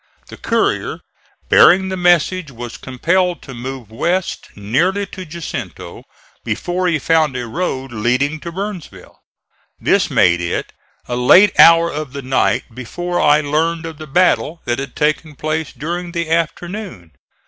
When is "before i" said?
12.73-13.41